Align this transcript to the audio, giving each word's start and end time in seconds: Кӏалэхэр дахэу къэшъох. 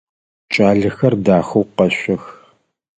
Кӏалэхэр 0.53 1.13
дахэу 1.25 1.63
къэшъох. 1.75 2.23